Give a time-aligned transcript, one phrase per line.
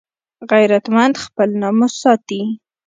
[0.49, 2.41] غیرتمند خپل ناموس ساتي